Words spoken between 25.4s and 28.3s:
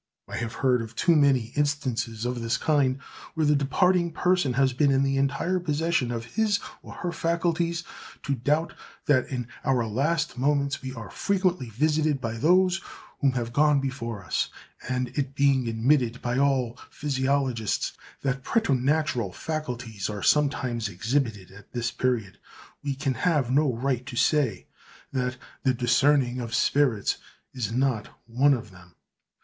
"the discerning of spirits" is not